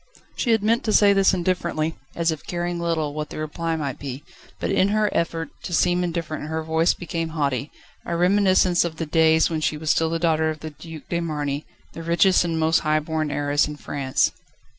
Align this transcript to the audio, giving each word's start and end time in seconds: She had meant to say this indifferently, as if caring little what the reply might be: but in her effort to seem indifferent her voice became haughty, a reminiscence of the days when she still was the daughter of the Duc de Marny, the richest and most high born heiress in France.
She 0.35 0.49
had 0.49 0.63
meant 0.63 0.83
to 0.85 0.93
say 0.93 1.13
this 1.13 1.31
indifferently, 1.31 1.95
as 2.15 2.31
if 2.31 2.43
caring 2.47 2.79
little 2.79 3.13
what 3.13 3.29
the 3.29 3.37
reply 3.37 3.75
might 3.75 3.99
be: 3.99 4.23
but 4.59 4.71
in 4.71 4.87
her 4.87 5.11
effort 5.15 5.51
to 5.61 5.73
seem 5.75 6.03
indifferent 6.03 6.47
her 6.47 6.63
voice 6.63 6.95
became 6.95 7.29
haughty, 7.37 7.69
a 8.03 8.17
reminiscence 8.17 8.83
of 8.83 8.95
the 8.95 9.05
days 9.05 9.51
when 9.51 9.61
she 9.61 9.77
still 9.85 10.09
was 10.09 10.15
the 10.17 10.19
daughter 10.19 10.49
of 10.49 10.61
the 10.61 10.71
Duc 10.71 11.03
de 11.07 11.19
Marny, 11.19 11.67
the 11.93 12.01
richest 12.01 12.43
and 12.43 12.59
most 12.59 12.79
high 12.79 12.99
born 12.99 13.29
heiress 13.29 13.67
in 13.67 13.75
France. 13.75 14.31